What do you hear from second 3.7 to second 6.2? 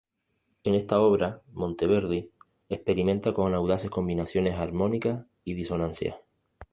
combinaciones armónicas y disonancias.